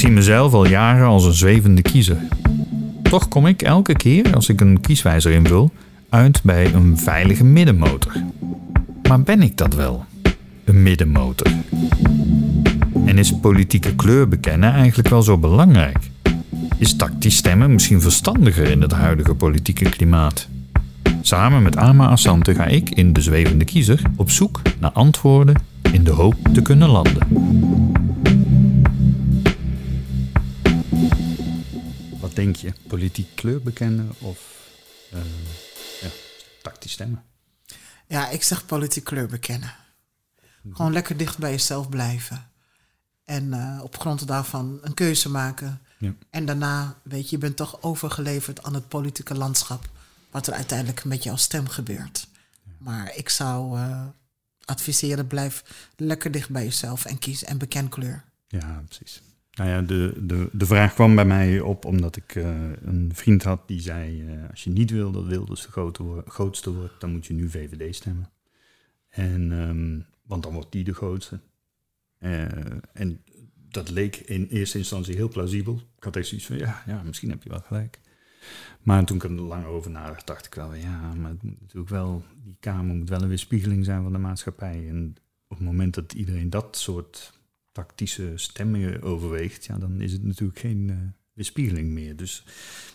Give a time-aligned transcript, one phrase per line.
[0.00, 2.18] zie mezelf al jaren als een zwevende kiezer.
[3.02, 5.70] Toch kom ik elke keer als ik een kieswijzer invul
[6.08, 8.12] uit bij een veilige middenmotor.
[9.08, 10.04] Maar ben ik dat wel?
[10.64, 11.46] Een middenmotor?
[13.04, 16.10] En is politieke kleur bekennen eigenlijk wel zo belangrijk?
[16.78, 20.48] Is tactisch stemmen misschien verstandiger in het huidige politieke klimaat?
[21.20, 25.54] Samen met Ama Asante ga ik in De Zwevende Kiezer op zoek naar antwoorden
[25.92, 27.26] in de hoop te kunnen landen.
[32.30, 32.72] Wat denk je?
[32.86, 34.38] Politiek kleur bekennen of
[35.14, 35.20] uh,
[36.00, 36.08] ja,
[36.62, 37.24] tactisch stemmen?
[38.06, 39.74] Ja, ik zeg politiek kleur bekennen.
[40.72, 42.50] Gewoon lekker dicht bij jezelf blijven.
[43.24, 45.80] En uh, op grond daarvan een keuze maken.
[45.98, 46.14] Ja.
[46.30, 49.88] En daarna, weet je, je bent toch overgeleverd aan het politieke landschap.
[50.30, 52.28] Wat er uiteindelijk met jouw stem gebeurt.
[52.78, 54.06] Maar ik zou uh,
[54.64, 55.64] adviseren, blijf
[55.96, 58.24] lekker dicht bij jezelf en kies en beken kleur.
[58.48, 59.22] Ja, precies.
[59.50, 63.42] Nou ja, de, de, de vraag kwam bij mij op omdat ik uh, een vriend
[63.42, 67.26] had die zei: uh, Als je niet wil dat Wilders de grootste wordt, dan moet
[67.26, 68.30] je nu VVD stemmen.
[69.08, 71.40] En, um, want dan wordt die de grootste.
[72.18, 72.42] Uh,
[72.92, 73.22] en
[73.68, 75.74] dat leek in eerste instantie heel plausibel.
[75.96, 78.00] Ik had echt zoiets van: ja, ja, misschien heb je wel gelijk.
[78.82, 82.24] Maar toen ik er lang over nadacht, dacht ik wel: ja, maar het natuurlijk wel,
[82.42, 84.88] die Kamer moet wel een weerspiegeling zijn van de maatschappij.
[84.88, 85.16] En
[85.48, 87.39] op het moment dat iedereen dat soort
[87.72, 90.96] tactische stemmingen overweegt, ja, dan is het natuurlijk geen uh,
[91.32, 92.16] weerspiegeling meer.
[92.16, 92.44] Dus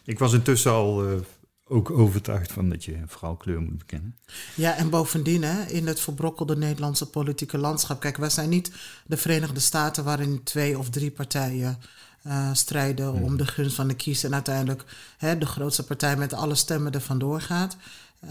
[0.03, 1.19] ik was intussen al uh,
[1.67, 4.17] ook overtuigd van dat je vooral kleur moet bekennen.
[4.55, 7.99] Ja, en bovendien hè, in het verbrokkelde Nederlandse politieke landschap.
[7.99, 8.71] Kijk, wij zijn niet
[9.05, 11.77] de Verenigde Staten waarin twee of drie partijen
[12.27, 13.37] uh, strijden om mhm.
[13.37, 14.27] de gunst van de kiezer.
[14.27, 14.83] En uiteindelijk
[15.17, 17.77] hè, de grootste partij met alle stemmen er vandoor gaat.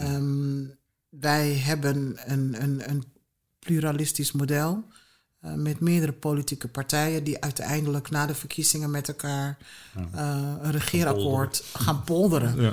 [0.02, 3.04] Um, wij hebben een, een, een
[3.58, 4.84] pluralistisch model.
[5.44, 9.58] Uh, met meerdere politieke partijen die uiteindelijk na de verkiezingen met elkaar
[10.14, 12.60] uh, een regeerakkoord gaan polderen.
[12.60, 12.72] Ja,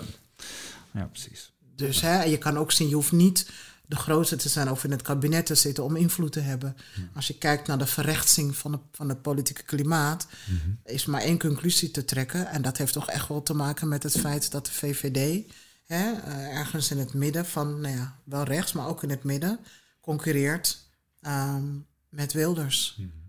[0.91, 1.51] ja precies.
[1.75, 3.49] Dus hè, je kan ook zien, je hoeft niet
[3.91, 6.77] de grootste te zijn of in het kabinet te zitten om invloed te hebben.
[7.13, 11.21] Als je kijkt naar de verrechtsing van, de, van het politieke klimaat, mm is maar
[11.21, 12.47] één conclusie te trekken.
[12.47, 15.51] En dat heeft toch echt wel te maken met het feit dat de VVD
[15.85, 19.23] hè, uh, ergens in het midden van, nou ja, wel rechts, maar ook in het
[19.23, 19.59] midden,
[20.01, 20.77] concurreert
[21.21, 22.95] um, met Wilders.
[22.99, 23.19] Mm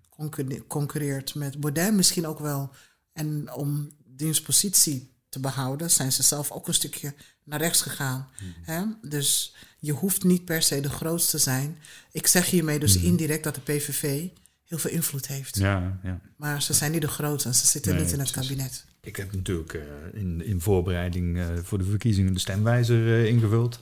[0.68, 2.70] concurreert met Baudet misschien ook wel.
[3.12, 8.28] En om diens positie te behouden, zijn ze zelf ook een stukje naar rechts gegaan.
[8.40, 8.82] Mm hè?
[9.02, 11.78] Dus je hoeft niet per se de grootste te zijn.
[12.12, 14.28] Ik zeg hiermee dus mm indirect dat de PVV
[14.64, 15.56] heel veel invloed heeft.
[15.56, 16.20] Ja, ja.
[16.36, 18.84] Maar ze zijn niet de grootste en ze zitten nee, niet in het kabinet.
[19.00, 19.82] Ik heb natuurlijk uh,
[20.12, 23.80] in, in voorbereiding uh, voor de verkiezingen de stemwijzer uh, ingevuld.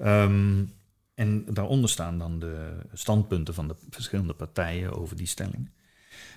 [0.00, 0.72] Um,
[1.14, 5.70] en daaronder staan dan de standpunten van de verschillende partijen over die stelling.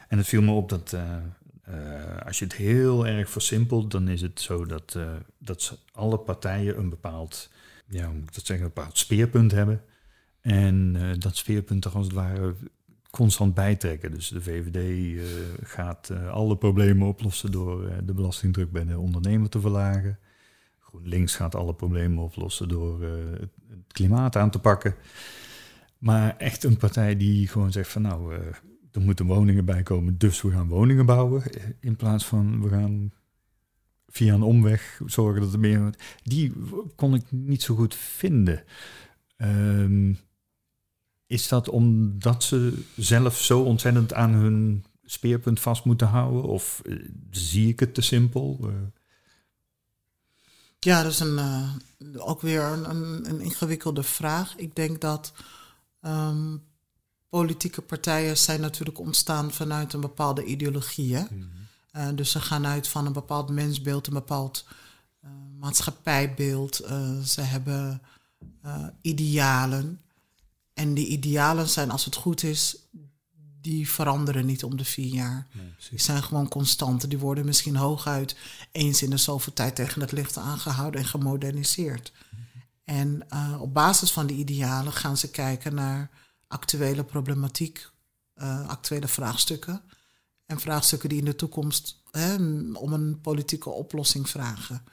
[0.07, 0.95] En het viel me op dat
[2.25, 4.97] als je het heel erg versimpelt, dan is het zo dat,
[5.37, 7.49] dat alle partijen een bepaald
[7.87, 9.81] ja, moet ik dat zeggen, een bepaald speerpunt hebben.
[10.41, 12.55] En dat speerpunt toch als het ware
[13.09, 14.11] constant bijtrekken.
[14.11, 15.19] Dus de VVD
[15.61, 20.19] gaat alle problemen oplossen door de belastingdruk bij de ondernemer te verlagen.
[20.79, 24.95] GroenLinks gaat alle problemen oplossen door het, het, klimaat aan te pakken.
[25.97, 28.33] Maar echt een partij die gewoon zegt van nou,
[28.91, 31.43] er moeten woningen bij komen, dus we gaan woningen bouwen.
[31.79, 33.11] In plaats van we gaan
[34.07, 35.93] via een omweg zorgen dat er meer.
[36.23, 36.53] Die
[36.95, 38.63] kon ik niet zo goed vinden.
[39.37, 40.17] Um,
[41.27, 46.43] is dat omdat ze zelf zo ontzettend aan hun speerpunt vast moeten houden?
[46.43, 48.71] Of uh, zie ik het te simpel?
[50.87, 52.89] Ja, dat is een, uh, ook weer een,
[53.29, 54.55] een, ingewikkelde vraag.
[54.57, 55.33] Ik denk dat
[56.01, 56.63] um,
[57.29, 61.15] politieke partijen zijn natuurlijk ontstaan vanuit een bepaalde ideologie.
[61.15, 61.21] Hè?
[61.21, 61.49] Mm -hmm.
[61.91, 64.65] Uh, dus ze gaan uit van een bepaald mensbeeld, een bepaald
[65.23, 66.75] uh, maatschappijbeeld.
[67.25, 68.01] Ze hebben
[69.01, 70.01] idealen.
[70.73, 72.77] En die idealen zijn, als het goed is,
[73.67, 75.47] die veranderen niet om de vier jaar.
[75.51, 77.09] Nee, die zijn gewoon constant.
[77.09, 78.35] Die worden misschien hooguit
[78.71, 82.11] eens in de zoveel tijd tegen het licht aangehouden en gemoderniseerd.
[82.11, 82.61] Mm -hmm.
[82.83, 86.09] En op basis van die idealen gaan ze kijken naar
[86.47, 87.89] actuele problematiek,
[88.67, 89.81] actuele vraagstukken.
[90.45, 92.33] En vraagstukken die in de toekomst hè,
[92.73, 94.83] om een politieke oplossing vragen.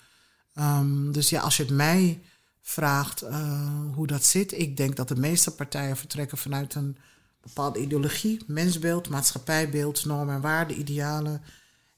[0.54, 2.22] Um, dus ja, als je het mij
[2.60, 6.96] vraagt uh, hoe dat zit, ik denk dat de meeste partijen vertrekken vanuit een
[7.44, 11.42] bepaalde ideologie, mensbeeld, maatschappijbeeld, normen en waarden, idealen.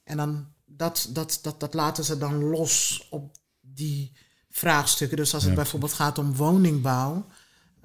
[0.05, 4.13] En dan dat, dat, dat, dat laten ze dan los op die
[4.51, 5.17] vraagstukken.
[5.17, 7.27] Dus als het bijvoorbeeld gaat om woningbouw,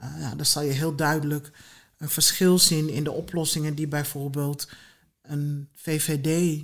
[0.03, 1.51] uh, ja, dan zal je heel duidelijk
[1.97, 4.69] een verschil zien in de oplossingen die bijvoorbeeld
[5.21, 6.61] een VVD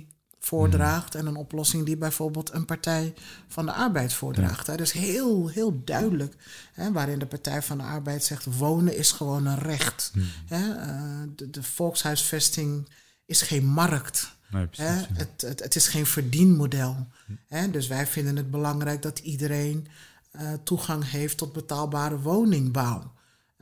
[0.48, 3.14] voordraagt en een oplossing die bijvoorbeeld een Partij
[3.48, 4.66] van de Arbeid voordraagt.
[4.66, 6.34] Dat is heel, heel duidelijk,
[6.72, 10.12] hè, waarin de Partij van de Arbeid zegt: wonen is gewoon een recht.
[10.46, 12.88] Hè, eh, de, de volkshuisvesting
[13.26, 14.36] is geen markt.
[14.50, 14.98] Nee, precies, Hè?
[15.00, 15.06] ja.
[15.12, 17.06] Het, het, het is geen verdienmodel.
[17.48, 17.70] Hè?
[17.70, 19.86] Dus wij vinden het belangrijk dat iedereen
[20.30, 23.12] eh, toegang heeft tot betaalbare woningbouw.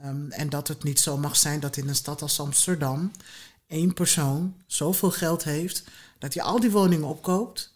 [0.02, 3.10] Ehm, en dat het niet zo mag zijn dat in een stad als Amsterdam
[3.66, 5.84] één persoon zoveel geld heeft
[6.18, 7.74] dat hij al die woningen opkoopt.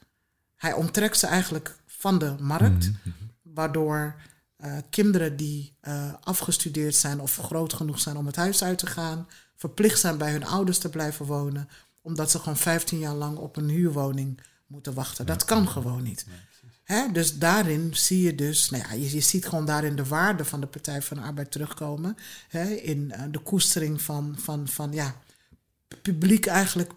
[0.57, 2.91] Hij onttrekt ze eigenlijk van de markt,
[3.43, 4.15] waardoor
[4.57, 8.87] eh, kinderen die eh, afgestudeerd zijn of groot genoeg zijn om het huis uit te
[8.87, 11.69] gaan, verplicht zijn bij hun ouders te blijven wonen,
[12.01, 15.27] omdat ze gewoon 15 jaar lang op een huurwoning moeten wachten.
[15.27, 16.27] Dat kan gewoon niet.
[16.85, 17.13] Hè?
[17.13, 20.61] Dus daarin zie je dus, nou ja, je, je ziet gewoon daarin de waarde van
[20.61, 22.17] de Partij van de Arbeid terugkomen.
[22.49, 22.71] Hè?
[22.71, 25.15] In eh, de koestering van, van, van ja,
[26.03, 26.91] publiek eigenlijk,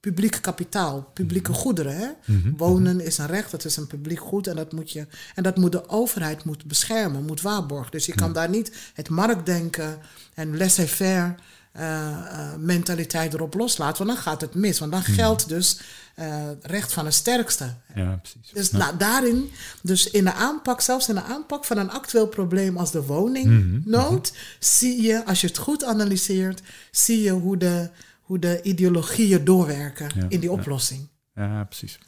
[0.00, 1.96] publiek kapitaal, publieke goederen.
[1.96, 2.08] Hè?
[2.56, 5.56] Wonen is een recht, dat is een publiek goed en dat moet, je, en dat
[5.56, 7.90] moet de overheid moet beschermen, moet waarborgen.
[7.90, 9.98] Dus je kan daar niet het marktdenken
[10.34, 11.34] en laissez-faire
[11.72, 14.78] eh, eh, mentaliteit erop loslaten, want dan gaat het mis.
[14.78, 15.80] Want dan geldt dus
[16.14, 17.74] eh, recht van de sterkste.
[17.94, 18.50] Ja, precies.
[18.52, 19.50] Dus nou, daarin,
[19.82, 24.32] dus in de aanpak, zelfs in de aanpak van een actueel probleem als de woningnood,
[24.58, 27.90] zie je, als je het goed analyseert, zie je hoe de,
[28.28, 31.08] hoe de ideologieën doorwerken Ja, in die oplossing.
[31.34, 31.98] Ja, precies.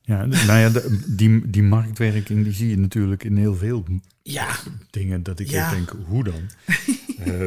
[0.00, 3.84] Ja, nou ja, de- die, die marktwerking die zie je natuurlijk in heel veel
[4.22, 4.56] Ja,
[4.90, 6.42] dingen dat ik denk, hoe dan?
[7.18, 7.46] Eh,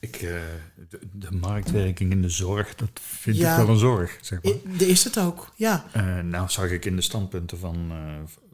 [0.00, 0.40] ik, eh,
[0.88, 4.52] de, de marktwerking in de zorg, dat vind ik wel een zorg, zeg maar.
[4.52, 5.52] i- is het ook.
[5.56, 7.92] Ja, Eh, nou zag ik in de standpunten van,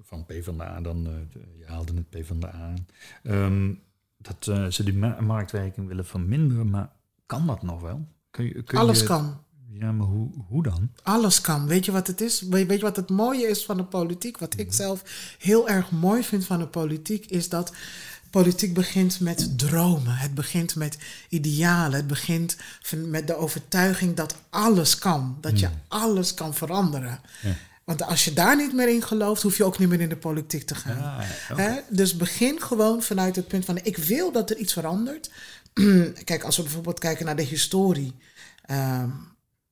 [0.03, 1.09] van PvdA, dan,
[1.59, 2.87] je haalde het PvdA aan,
[3.23, 3.73] ehm,
[4.19, 6.89] dat ze die ma- marktwerking willen verminderen, maar
[7.27, 8.07] kan dat nog wel?
[8.31, 9.43] Kun je, kun alles je- kan.
[9.79, 10.91] Ja, maar hoe, hoe dan?
[11.03, 11.67] Alles kan.
[11.67, 12.41] Weet je wat het is?
[12.41, 14.39] Weet je wat het mooie is van de politiek?
[14.39, 15.03] Wat ik zelf
[15.39, 17.73] heel erg mooi vind van de politiek, is dat
[18.31, 20.17] politiek begint met dromen.
[20.17, 20.99] Het begint met
[21.29, 21.93] idealen.
[21.93, 22.57] Het begint
[22.97, 25.39] met de overtuiging dat alles kan.
[25.41, 27.21] Dat je alles kan veranderen.
[27.85, 30.17] Want als je daar niet meer in gelooft, hoef je ook niet meer in de
[30.17, 31.25] politiek te gaan.
[31.57, 31.73] Ah?
[31.91, 35.31] Dus begin gewoon vanuit het punt van: ik wil dat er iets verandert.
[36.25, 38.15] Kijk, als we bijvoorbeeld kijken naar de historie.
[38.67, 39.11] Ehm,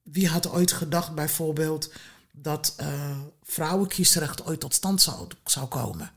[0.02, 1.93] wie had ooit gedacht bijvoorbeeld
[2.32, 5.02] dat eh vrouwenkiesrecht ooit tot stand
[5.44, 6.10] zou, komen?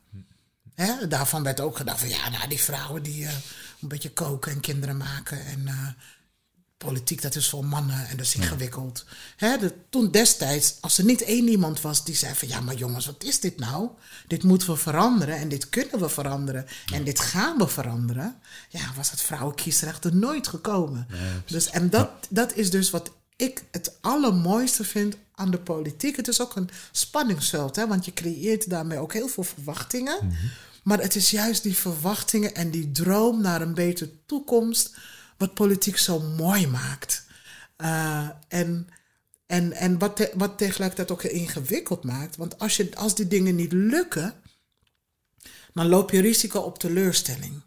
[0.74, 1.08] Hè?
[1.08, 3.32] Daarvan werd ook gedacht van ja, nou die vrouwen die eh,
[3.80, 5.88] een beetje koken en kinderen maken en eh,
[6.76, 9.04] politiek dat is voor mannen en dat is ingewikkeld.
[9.36, 9.58] Hè?
[9.58, 13.06] De, toen destijds, als er niet één iemand was die zei van ja, maar jongens,
[13.06, 13.88] wat is dit nou?
[14.26, 18.36] Dit moeten we veranderen en dit kunnen we veranderen en dit gaan we veranderen.
[18.68, 21.06] Ja, was het vrouwenkiesrecht er nooit gekomen.
[21.46, 26.16] dus, en dat, dat is dus wat ik het allermooiste vind aan de politiek.
[26.16, 27.86] Het is ook een spanningsveld, hè?
[27.86, 30.18] want je creëert daarmee ook heel veel verwachtingen.
[30.82, 34.96] Maar het is juist die verwachtingen en die droom naar een betere toekomst
[35.36, 37.26] wat politiek zo mooi maakt.
[37.76, 38.88] Eh, en
[39.46, 42.36] en, en wat, te- wat tegelijkertijd ook ingewikkeld maakt.
[42.36, 44.34] Want als, je, als die dingen niet lukken,
[45.72, 47.62] dan loop je risico op teleurstelling.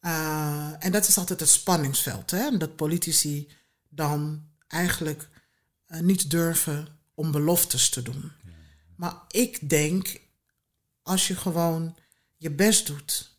[0.00, 2.30] Eh, en dat is altijd het spanningsveld.
[2.30, 2.56] Hè?
[2.56, 3.48] Dat politici
[3.88, 5.28] dan eigenlijk
[5.86, 8.32] eh, niet durven om beloftes te doen.
[8.96, 10.20] Maar ik denk,
[11.02, 11.96] als je gewoon
[12.36, 13.33] je best doet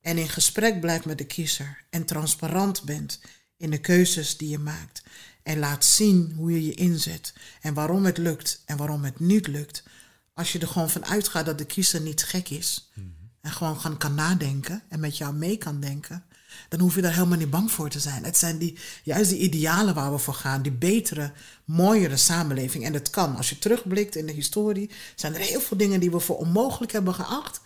[0.00, 3.20] en in gesprek blijft met de kiezer en transparant bent
[3.56, 5.02] in de keuzes die je maakt
[5.42, 9.46] en laat zien hoe je je inzet en waarom het lukt en waarom het niet
[9.46, 9.82] lukt,
[10.34, 12.90] als je er gewoon van uitgaat dat de kiezer niet gek is
[13.40, 16.24] en gewoon gaan kan nadenken en met jou mee kan denken,
[16.68, 18.24] dan hoef je daar helemaal niet bang voor te zijn.
[18.24, 21.32] Het zijn die, juist die idealen waar we voor gaan, die betere,
[21.64, 22.84] mooiere samenleving.
[22.84, 23.36] En dat kan.
[23.36, 26.92] Als je terugblikt in de historie, zijn er heel veel dingen die we voor onmogelijk
[26.92, 27.60] hebben geacht.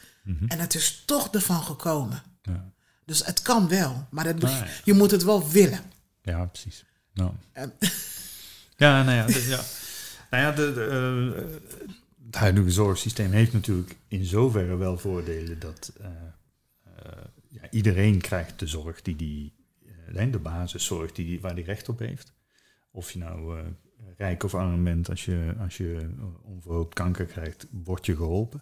[0.49, 2.23] En het is toch ervan gekomen.
[2.43, 2.73] Ja.
[3.05, 4.67] Dus het kan wel, maar ja.
[4.85, 5.81] je moet het wel willen.
[6.23, 6.85] Ja, precies.
[7.15, 7.33] Nou.
[7.53, 7.73] En-
[8.77, 9.61] Ja, nou ja, de- ja.
[10.31, 10.85] Nou ja, de, de,
[11.37, 11.45] eh,
[12.27, 18.59] het huidige zorgsysteem heeft natuurlijk in zoverre wel voordelen dat eh, eh, ja, iedereen krijgt
[18.59, 19.53] de zorg die die,
[20.31, 22.33] de basiszorg die die, waar die recht op heeft.
[22.91, 23.63] Of je nou
[24.17, 26.11] rijk of arm bent, als je, als je
[26.43, 28.61] onverhoopt kanker krijgt, word je geholpen.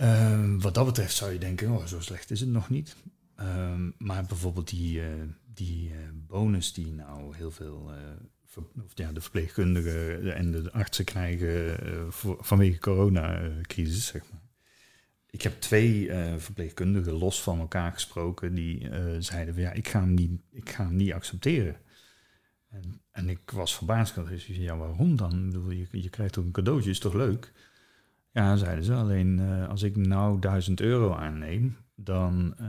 [0.00, 2.96] Eh, wat dat betreft zou je denken, oh, zo slecht is het nog niet.
[3.36, 5.08] Ehm, maar bijvoorbeeld die, eh,
[5.54, 7.96] die eh, bonus die nou heel veel, eh,
[8.44, 11.76] ver- of ja, de verpleegkundigen en de artsen krijgen
[12.12, 14.40] voor, vanwege coronacrisis, zeg maar.
[15.30, 18.88] Ik heb twee verpleegkundigen los van elkaar gesproken die
[19.18, 21.76] zeiden van ja, ik ga hem niet, ik ga hem niet accepteren.
[22.68, 24.16] En, en ik was verbaasd.
[24.16, 25.62] Ik zei, ja, waarom dan?
[25.68, 27.52] Je, je krijgt toch een cadeautje, is toch leuk?
[28.32, 28.94] Ja, zeiden ze.
[28.94, 32.66] Alleen uh, als ik nou 1000 euro aanneem, dan uh,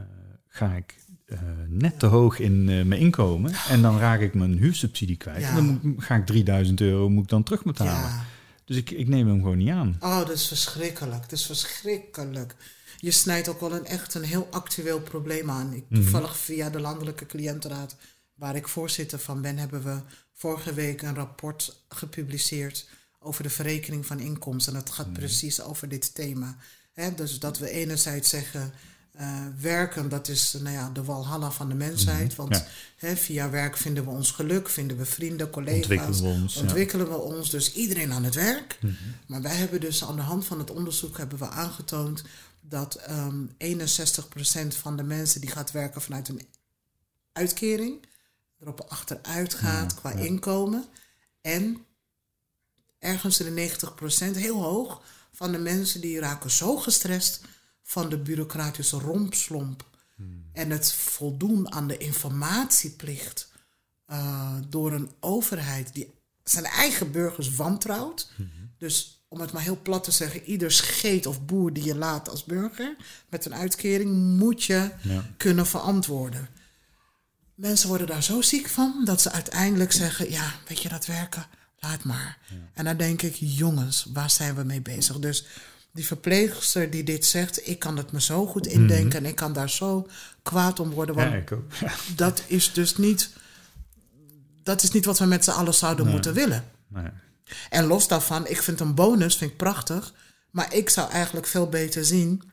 [0.47, 3.53] ga ik uh, net te hoog in mijn inkomen.
[3.69, 5.41] En dan raak ik mijn huursubsidie kwijt.
[5.41, 5.49] Ja.
[5.49, 7.93] En dan moet, ga ik 3000 euro moet ik dan terug betalen.
[7.93, 8.25] Ja.
[8.65, 9.95] Dus ik, ik neem hem gewoon niet aan.
[9.99, 11.21] Oh, dat is verschrikkelijk.
[11.21, 12.55] Dat is verschrikkelijk.
[12.97, 15.73] Je snijdt ook wel een echt een heel actueel probleem aan.
[15.73, 17.95] Ik, toevallig via de landelijke cliëntenraad,
[18.35, 19.99] waar ik voorzitter van ben, hebben we
[20.33, 22.89] vorige week een rapport gepubliceerd
[23.23, 24.73] over de verrekening van inkomsten.
[24.73, 26.57] En dat gaat precies over dit thema.
[27.15, 28.73] dus dat we enerzijds zeggen,
[29.19, 32.35] uh, werken, dat is nou ja, de walhalla van de mensheid.
[32.35, 32.63] Want
[32.97, 35.81] via werk vinden we ons geluk, vinden we vrienden, collega's.
[35.81, 36.55] Ontwikkelen we ons.
[36.55, 38.77] Ontwikkelen we ons dus iedereen aan het werk.
[38.81, 38.93] Mhm.
[39.25, 42.23] Maar wij hebben dus aan de hand van het onderzoek hebben we aangetoond
[42.61, 46.41] dat um, ehm, 61% van de mensen die gaat werken vanuit een
[47.33, 48.05] uitkering,
[48.59, 50.85] erop achteruit gaat qua inkomen.
[51.41, 51.85] En
[53.01, 53.69] ergens in de
[54.33, 57.41] 90%, heel hoog, van de mensen die raken zo gestrest
[57.83, 60.45] van de bureaucratische rompslomp hmm.
[60.53, 63.51] en het voldoen aan de informatieplicht
[64.07, 68.31] uh, door een overheid die zijn eigen burgers wantrouwt.
[68.35, 68.49] Hmm.
[68.77, 72.29] Dus om het maar heel plat te zeggen, ieder scheet of boer die je laat
[72.29, 72.95] als burger
[73.29, 74.91] met een uitkering moet je
[75.37, 76.49] kunnen verantwoorden.
[77.55, 81.47] Mensen worden daar zo ziek van dat ze uiteindelijk zeggen: Ja, weet je dat werken?
[81.83, 82.37] Laat maar.
[82.73, 85.19] En dan denk ik: Jongens, waar zijn we mee bezig?
[85.19, 85.45] Dus
[85.91, 89.15] die verpleegster die dit zegt, ik kan het me zo goed indenken mhm.
[89.15, 90.07] en ik kan daar zo
[90.41, 91.15] kwaad om worden.
[91.15, 91.71] Want ja, ik ook.
[92.15, 93.29] dat is dus niet,
[94.63, 96.63] dat is niet wat we met z'n allen zouden moeten willen.
[96.87, 97.09] Nee.
[97.69, 100.13] En los daarvan, ik vind een bonus vind ik prachtig,
[100.51, 102.43] maar ik zou eigenlijk veel beter zien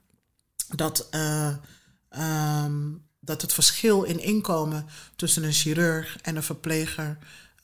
[0.68, 1.56] dat, uh,
[2.64, 7.18] um, dat het verschil in inkomen tussen een chirurg en een verpleger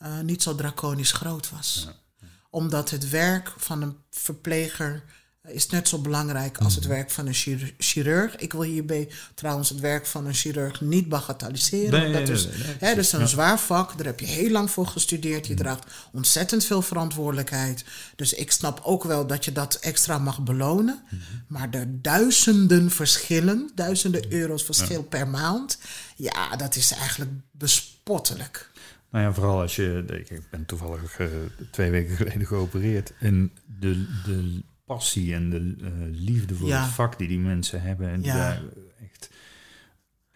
[0.05, 1.87] uh, niet zo draconisch groot was.
[1.87, 2.27] Ja.
[2.51, 5.05] Omdat het werk van een verpleger
[5.49, 6.93] is net zo belangrijk als het mhm.
[6.93, 8.37] werk van een chirurg.
[8.37, 12.01] Ik wil hierbij trouwens het werk van een chirurg niet bagatelliseren.
[12.01, 14.87] Nee, dat, is, hè, dat is een zwaar vak, daar heb je heel lang voor
[14.87, 15.47] gestudeerd.
[15.47, 15.63] Je mhm.
[15.63, 17.85] draagt ontzettend veel verantwoordelijkheid.
[18.17, 21.03] Dus ik snap ook wel dat je dat extra mag belonen.
[21.11, 21.21] Mhm.
[21.49, 25.79] Maar de duizenden verschillen, duizenden euro's verschil per maand,
[26.17, 28.73] ja, dat is eigenlijk bespottelijk.
[29.15, 31.27] Nou ja, vooral als je, ik ben toevallig uh,
[31.71, 37.19] twee weken geleden geopereerd en de, de passie en de uh, liefde voor het vak
[37.19, 38.09] die die mensen hebben.
[38.09, 38.37] En ja.
[38.37, 38.63] daar
[39.03, 39.31] echt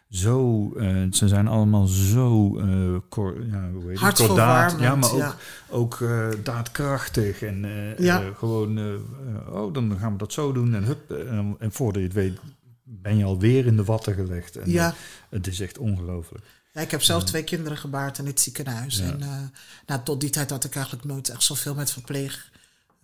[0.08, 2.50] zo, uh, ze zijn allemaal zo
[3.08, 5.36] cor, ja, hoe heet kordaat, ja, maar ook,
[5.68, 6.08] ook
[6.42, 7.66] daadkrachtig en
[8.36, 8.78] gewoon,
[9.50, 12.38] oh, dan gaan we dat zo doen en hup, en, en voordat je het weet
[12.90, 14.56] ben je alweer in de watten gelegd.
[14.56, 14.94] En ja.
[15.28, 16.44] het is echt ongelooflijk.
[16.72, 18.98] Ja, ik heb zelf twee kinderen gebaard in het ziekenhuis.
[18.98, 19.18] En
[19.86, 22.50] nou, tot die tijd had ik eigenlijk nooit echt zoveel met verpleeg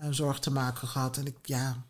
[0.01, 1.17] uh, zorg te maken gehad.
[1.17, 1.85] En ik, ja,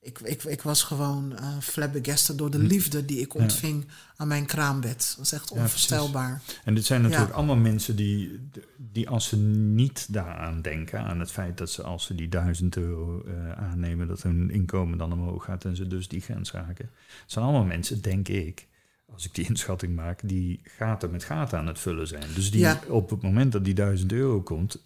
[0.00, 2.66] ik, ik, ik was gewoon uh, flabbergasted door de hm.
[2.66, 5.14] liefde die ik ontving aan mijn kraambed.
[5.16, 6.42] Dat is echt onvoorstelbaar.
[6.64, 11.30] en dit zijn natuurlijk allemaal mensen die, die als ze niet daaraan denken, aan het
[11.30, 15.44] feit dat ze als ze die duizend euro uh, aannemen, dat hun inkomen dan omhoog
[15.44, 16.90] gaat en ze dus die grens raken.
[17.22, 18.66] Het zijn allemaal mensen, denk ik,
[19.12, 22.26] als ik die inschatting maak, die gaten met gaten aan het vullen zijn.
[22.34, 24.78] Dus die op het moment dat die duizend euro komt,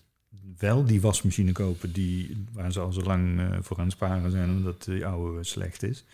[0.58, 4.30] wel die wasmachine kopen die, waar ze al zo lang uh, voor aan het sparen
[4.30, 6.04] zijn omdat die oude slecht is.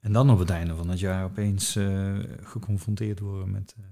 [0.00, 3.84] En dan op het einde van het jaar opeens uh, geconfronteerd worden met uh,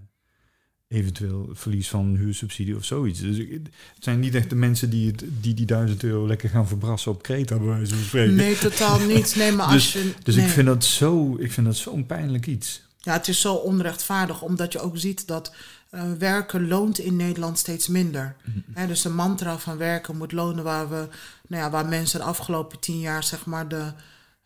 [0.98, 3.20] eventueel verlies van huursubsidie of zoiets.
[3.20, 6.68] Dus het zijn niet echt de mensen die het, die, die duizend euro lekker gaan
[6.68, 8.34] verbrassen op Kreta, bij wijze van spreken.
[8.34, 9.36] Nee, totaal niet.
[9.36, 12.46] Nee, maar dus, als je, dus ik vind dat zo, ik vind dat zo'n pijnlijk
[12.46, 12.82] iets.
[13.04, 15.52] Ja, het is zo onrechtvaardig, omdat je ook ziet dat
[15.90, 18.36] uh, werken loont in Nederland steeds minder.
[18.44, 21.08] Mm dus de mantra van werken moet lonen waar we,
[21.48, 23.92] nou ja, waar mensen de afgelopen tien jaar zeg maar de,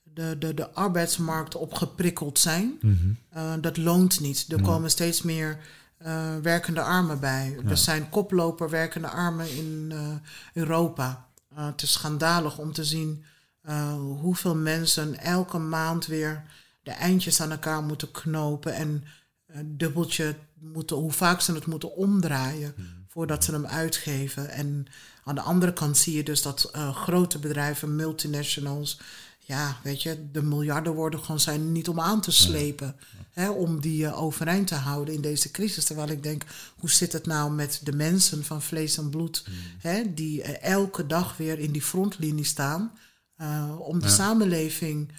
[0.02, 2.78] de, de, de arbeidsmarkt op geprikkeld zijn.
[2.80, 2.96] Mhm.
[3.30, 4.46] Eh, dat loont niet.
[4.48, 5.58] Er komen steeds meer
[6.06, 7.56] uh, werkende armen bij.
[7.68, 9.92] Er zijn koploper werkende armen in
[10.52, 11.26] Europa.
[11.54, 13.24] het is schandalig om te zien
[14.20, 16.42] hoeveel mensen elke maand weer
[16.88, 19.04] de eindjes aan elkaar moeten knopen en
[19.64, 23.04] dubbeltje moeten, hoe vaak ze het moeten omdraaien hmm.
[23.09, 24.50] voordat ze hem uitgeven.
[24.50, 24.87] En
[25.25, 29.00] aan de andere kant zie je dus dat uh, grote bedrijven, multinationals,
[29.38, 32.97] ja, weet je, de miljarden worden gewoon zijn niet om aan te slepen.
[33.30, 35.85] Hè, om die uh, overeind te houden in deze crisis.
[35.85, 36.45] Terwijl ik denk,
[36.78, 39.54] hoe zit het nou met de mensen van vlees en bloed, hmm.
[39.78, 42.92] hè, die uh, elke dag weer in die frontlinie staan
[43.78, 45.12] om de samenleving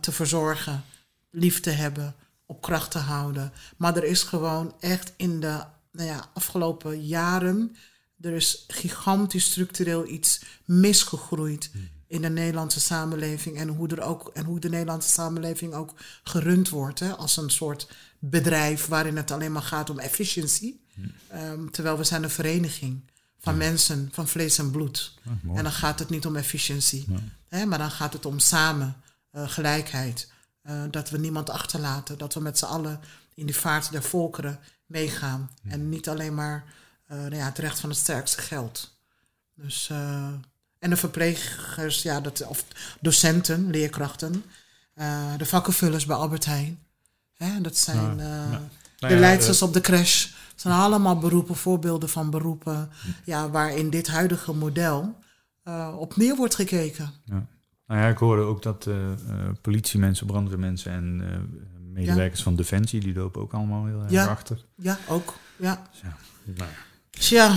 [0.00, 0.84] te verzorgen,
[1.30, 2.14] lief te hebben
[2.46, 3.52] op kracht te houden.
[3.76, 7.76] Maar er is gewoon echt in de nou ja, afgelopen jaren,
[8.20, 11.70] er is gigantisch structureel iets misgegroeid
[12.06, 16.68] in de Nederlandse samenleving en hoe, er ook, en hoe de Nederlandse samenleving ook gerund
[16.68, 17.88] wordt hè, als een soort
[18.18, 20.84] bedrijf waarin het alleen maar gaat om efficiëntie.
[21.28, 23.00] Ehm, terwijl we zijn een vereniging
[23.38, 25.14] van mensen, van vlees en bloed.
[25.24, 27.06] Ah, en dan gaat het niet om efficiëntie,
[27.48, 29.07] hè, maar dan gaat het om samen, eh,
[29.46, 30.28] gelijkheid.
[30.68, 33.00] Eh, dat we niemand achterlaten, dat we met z'n allen
[33.34, 35.50] in die vaart der volkeren meegaan.
[35.68, 36.64] En niet alleen maar
[37.12, 38.96] uh, nou ja, het recht van het sterkste geld.
[39.54, 39.90] Dus,
[40.78, 42.64] en de verplegers, ja, dat, of
[43.00, 44.44] docenten, leerkrachten,
[45.36, 46.78] de vakkenvullers bij Albert Heijn.
[47.34, 48.50] Hè, dat zijn nou.
[48.98, 50.26] Nou, de leidsters op de crash.
[50.26, 52.90] Dat zijn allemaal beroepen, voorbeelden van beroepen,
[53.24, 55.18] ja, waar in dit huidige model
[55.96, 57.12] op neer wordt gekeken.
[57.24, 57.46] Ja.
[57.88, 58.88] Nou ja, ik hoorde ook dat
[59.60, 61.22] politiemensen, brandweermensen en
[61.92, 64.26] medewerkers van Defensie, die lopen ook allemaal heel erg ja.
[64.26, 64.64] achter.
[64.74, 65.34] Ja, ook.
[65.56, 65.82] Ja.
[65.90, 66.86] Dus ja, nou ja.
[67.18, 67.56] Tja.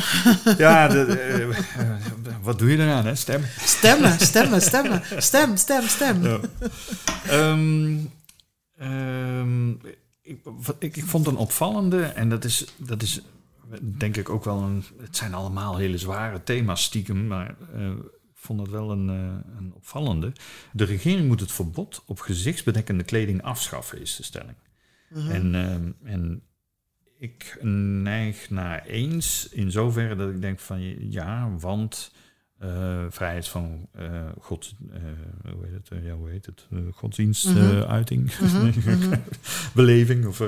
[0.57, 3.15] Ja, de, uh, wat doe je eraan, hè?
[3.15, 3.49] Stemmen.
[3.59, 5.01] Stemmen, stemmen, stemmen.
[5.17, 6.23] Stem, stem, stem.
[6.23, 6.39] Ja.
[7.31, 8.11] Um,
[8.81, 9.79] um,
[10.21, 13.21] ik, wat, ik, ik, vond een opvallende, en dat is, dat is
[13.79, 14.83] denk ik ook wel een...
[15.01, 17.89] Het zijn allemaal hele zware thema's stiekem, maar uh,
[18.41, 19.07] vond het wel een,
[19.57, 20.31] een opvallende.
[20.73, 24.57] De regering moet het verbod op gezichtsbedekkende kleding afschaffen, is de stelling.
[25.09, 25.29] -hmm.
[25.29, 26.43] En, en
[27.17, 27.57] ik
[28.03, 32.11] neig naar eens in zoverre dat ik denk van ja, want
[32.63, 38.63] uh, vrijheid van uh, god, uh, hoe heet het, ja, hoe heet het, godsdienstuiting, -hmm.
[38.63, 39.23] mm -hmm.
[39.73, 40.25] beleving.
[40.25, 40.43] Of,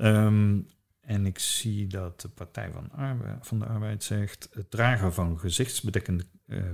[0.00, 0.66] um,
[1.06, 5.38] en ik zie dat de Partij van, Arbe van de Arbeid zegt: het dragen van
[5.38, 6.24] gezichtsbedekkende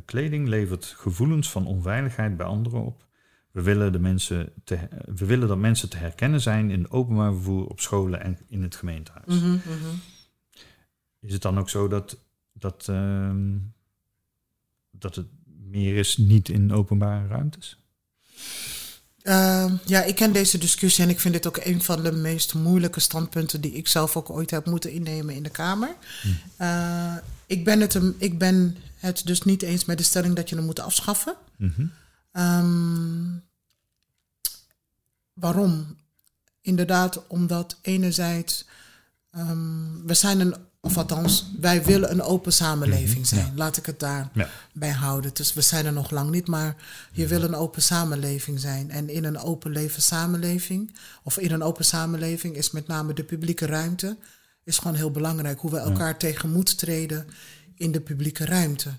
[0.05, 3.09] kleding levert gevoelens van onveiligheid bij anderen op.
[3.51, 4.79] We willen, de mensen te,
[5.15, 8.63] we willen dat mensen te herkennen zijn in het openbaar vervoer, op scholen en in
[8.63, 9.27] het gemeentehuis.
[9.27, 10.01] Mm -hmm, mm -hmm.
[11.21, 12.19] Is het dan ook zo dat,
[12.53, 13.35] dat, uh,
[14.91, 17.85] dat het meer is niet in openbare ruimtes?
[19.23, 22.55] Uh, ja, ik ken deze discussie en ik vind dit ook een van de meest
[22.55, 25.97] moeilijke standpunten die ik zelf ook ooit heb moeten innemen in de Kamer.
[26.23, 26.39] Mm.
[26.61, 30.57] Uh, ik, ben het, ik ben het dus niet eens met de stelling dat je
[30.57, 31.35] hem moet afschaffen.
[31.57, 31.93] Mm -hmm.
[32.33, 33.43] Um,
[35.33, 35.97] waarom?
[36.61, 38.65] Inderdaad, omdat enerzijds
[39.37, 43.47] um, we zijn een, of althans, wij willen een open samenleving zijn.
[43.47, 43.53] Ja.
[43.55, 44.91] Laat ik het daarbij ja.
[44.91, 45.35] houden.
[45.35, 46.77] Dus we zijn er nog lang niet, maar
[47.13, 48.91] je wil een open samenleving zijn.
[48.91, 53.25] En in een open leven samenleving, of in een open samenleving, is met name de
[53.25, 54.17] publieke ruimte,
[54.65, 55.61] is gewoon heel belangrijk.
[55.61, 57.27] Hoe we elkaar moeten treden
[57.75, 58.91] in de publieke ruimte.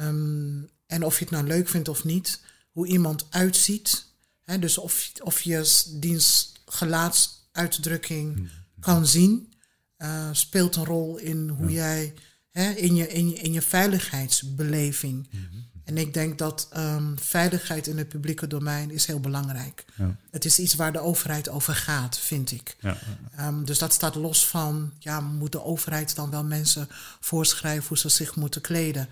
[0.00, 2.40] Um, en of je het nou leuk vindt of niet,
[2.72, 4.06] hoe iemand uitziet.
[4.44, 8.48] Hè, dus of, of je diens gelaatsuitdrukking mm.
[8.80, 9.52] kan zien,
[9.98, 12.14] uh, speelt een rol in hoe jij,
[12.50, 15.28] hè, in, je, in, je, in je veiligheidsbeleving.
[15.30, 15.64] Mm -hmm.
[15.84, 19.84] En ik denk dat um, veiligheid in het publieke domein is heel belangrijk.
[19.94, 20.16] Ja.
[20.30, 22.76] Het is iets waar de overheid over gaat, vind ik.
[22.80, 22.96] Ja.
[23.40, 26.88] Um, dus dat staat los van, ja, moet de overheid dan wel mensen
[27.20, 29.08] voorschrijven hoe ze zich moeten kleden?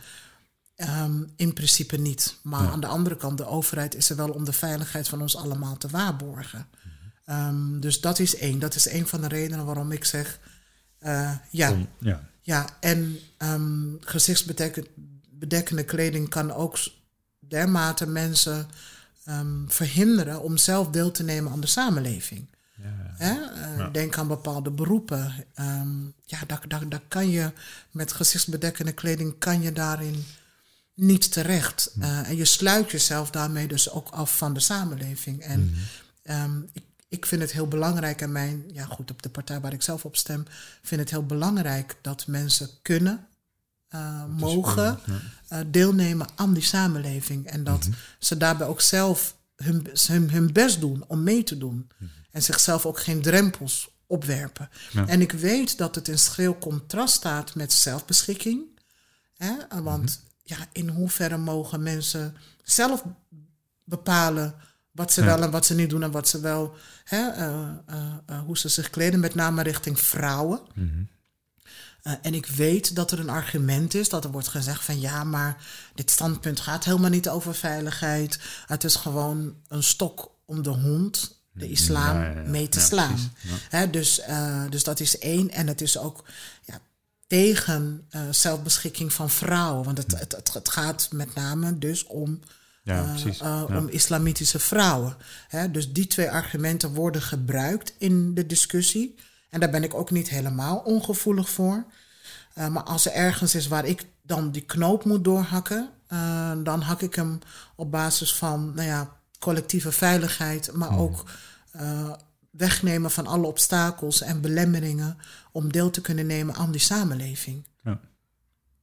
[0.77, 2.39] Um, in principe niet.
[2.43, 2.71] Maar ja.
[2.71, 5.77] aan de andere kant, de overheid is er wel om de veiligheid van ons allemaal
[5.77, 6.67] te waarborgen.
[7.27, 8.59] Um, dus dat is één.
[8.59, 10.39] Dat is één van de redenen waarom ik zeg,
[11.05, 11.73] uh, ja.
[11.73, 12.29] Om, ja.
[12.43, 12.67] ja.
[12.81, 16.79] En um, gezichtsbedekkende kleding kan ook
[17.39, 18.67] dermate mensen
[19.69, 22.47] verhinderen om zelf deel te nemen aan de samenleving.
[22.77, 23.33] Ja, Hè?
[23.33, 23.89] Uh, ja.
[23.91, 25.33] Denk aan bepaalde beroepen.
[26.25, 27.53] ja, daar, daar, daar kan je
[27.91, 30.25] met gezichtsbedekkende kleding kan je daarin
[30.95, 31.93] niet terecht.
[31.99, 35.43] Uh, en je sluit jezelf daarmee dus ook af van de samenleving.
[35.43, 35.75] En
[36.25, 39.73] um, ik, ik vind het heel belangrijk, en mijn, ja goed, op de partij waar
[39.73, 40.45] ik zelf op stem,
[40.83, 43.27] vind het heel belangrijk dat mensen kunnen,
[43.95, 44.99] uh, mogen
[45.53, 47.47] uh, deelnemen aan die samenleving.
[47.47, 48.01] En dat mm -hmm.
[48.19, 51.75] ze daarbij ook zelf hun, hun, hun best doen om mee te doen.
[51.75, 52.09] Mm -hmm.
[52.31, 54.69] En zichzelf ook geen drempels opwerpen.
[54.93, 55.07] Ja.
[55.07, 58.63] En ik weet dat het in schril contrast staat met zelfbeschikking.
[59.37, 59.53] Hè?
[59.83, 63.05] Want ja, in hoeverre mogen mensen zelf
[63.85, 64.55] bepalen
[64.95, 65.27] wat ze ja.
[65.27, 68.59] wel en wat ze niet doen en wat ze wel, hè, uh, uh, uh, hoe
[68.59, 70.61] ze zich kleden, met name richting vrouwen.
[70.75, 72.19] Mm -hmm.
[72.23, 75.57] en ik weet dat er een argument is, dat er wordt gezegd van ja, maar
[75.95, 78.39] dit standpunt gaat helemaal niet over veiligheid.
[78.67, 83.33] Het is gewoon een stok om de hond, de islam, ja, ja, mee te slaan.
[83.69, 84.21] Hè, dus,
[84.71, 85.51] dus dat is één.
[85.51, 86.25] En het is ook
[86.65, 86.81] ja,
[87.27, 89.85] tegen uh, zelfbeschikking van vrouwen.
[89.85, 92.41] Want het, het, het, het, gaat met name dus om,
[92.85, 93.79] ja, uh, uh, ja.
[93.79, 95.17] om islamitische vrouwen.
[95.49, 95.71] Hè?
[95.71, 99.15] Dus die twee argumenten worden gebruikt in de discussie.
[99.51, 101.85] En daar ben ik ook niet helemaal ongevoelig voor.
[102.55, 106.81] Eh, maar als er ergens is waar ik dan die knoop moet doorhakken, uh, dan
[106.81, 107.39] hak ik hem
[107.77, 110.99] op basis van nou ja, collectieve veiligheid, maar hmm.
[110.99, 111.25] ook
[111.77, 112.13] uh,
[112.51, 115.19] wegnemen van alle obstakels en belemmeringen
[115.53, 117.67] om deel te kunnen nemen aan die samenleving.
[117.83, 118.01] Ja.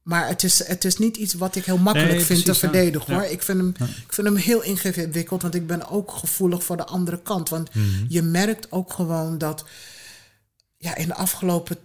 [0.02, 3.22] Maar het is, het is niet iets wat ik heel makkelijk vind te verdedigen hoor.
[3.22, 3.74] Ik, vind hem,
[4.06, 7.48] ik vind hem heel ingewikkeld, want ik ben ook gevoelig voor de andere kant.
[7.48, 8.04] Want mhm.
[8.08, 9.64] je merkt ook gewoon dat
[10.76, 11.76] ja, in de afgelopen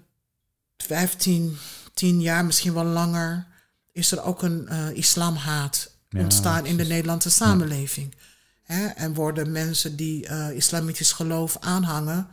[0.77, 1.57] 15,
[1.93, 3.47] 10 jaar, misschien wel langer,
[3.91, 8.15] is er ook een uh, islamhaat ontstaan in de Nederlandse samenleving.
[8.63, 8.85] Hè?
[8.87, 12.27] En worden mensen die uh, islamitisch geloof aanhangen,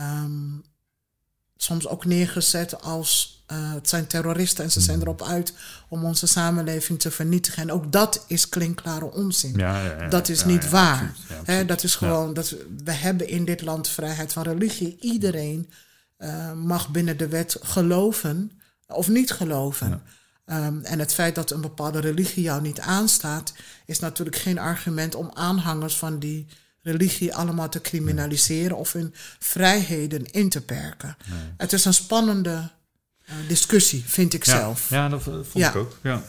[0.00, 0.64] um,
[1.56, 5.06] soms ook neergezet als uh, het zijn terroristen en ze zijn hmm.
[5.06, 5.52] erop uit
[5.88, 7.62] om onze samenleving te vernietigen.
[7.62, 9.56] En ook dat is klinkklare onzin.
[9.56, 11.14] Ja, ja, ja, dat is niet waar.
[11.44, 14.96] He, dat is gewoon, dat, we hebben in dit land vrijheid van religie.
[15.00, 15.70] Iedereen
[16.18, 18.52] uh, mag binnen de wet geloven
[18.86, 20.02] of niet geloven.
[20.46, 23.52] Um, en het feit dat een bepaalde religie jou niet aanstaat,
[23.86, 26.46] is natuurlijk geen argument om aanhangers van die
[26.82, 31.16] religie allemaal te criminaliseren of hun vrijheden in te perken.
[31.56, 32.70] Het is een spannende
[33.48, 34.90] discussie, vind ik zelf.
[34.90, 35.98] Ja, dat vond ik ook.
[36.02, 36.22] Ja.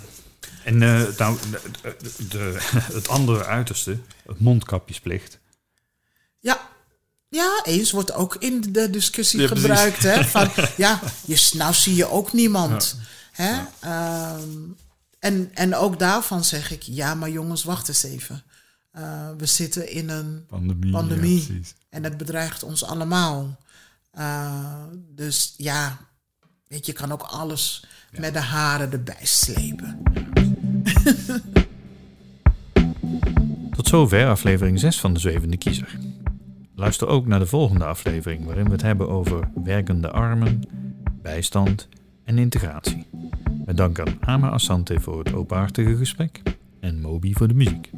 [0.64, 1.38] En uh, nou,
[1.82, 5.40] de, de, het andere uiterste, het mondkapjesplicht.
[6.40, 6.70] Ja,
[7.30, 10.04] ja, eens wordt ook in de discussie gebruikt.
[10.04, 12.98] Hè, van, ja, je, nou zie je ook niemand.
[13.32, 13.60] Hè?
[14.36, 14.76] Um,
[15.20, 18.44] en, en ook daarvan zeg ik, ja, maar jongens, wacht eens even.
[18.98, 20.92] Uh, we zitten in een pandemie.
[20.92, 23.60] pandemie en het bedreigt ons allemaal.
[24.18, 24.84] Uh,
[25.16, 25.98] dus ja,
[26.74, 27.86] weet je, je kan ook alles
[28.20, 30.04] met de haren erbij slepen.
[33.76, 35.98] Tot zover aflevering 6 van de Zwevende Kiezer.
[36.76, 40.62] Luister ook naar de volgende aflevering waarin we het hebben over werkende armen,
[41.22, 41.88] bijstand
[42.24, 43.08] en integratie.
[43.66, 46.42] Met dank aan Ama Asante voor het openhartige gesprek
[46.80, 47.90] en Moby voor de muziek.